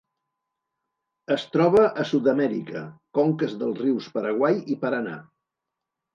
Es 1.35 1.43
troba 1.55 1.83
a 2.05 2.05
Sud-amèrica: 2.13 2.81
conques 3.19 3.55
dels 3.61 3.79
rius 3.83 4.09
Paraguai 4.17 4.61
i 4.75 4.81
Paranà. 4.87 5.17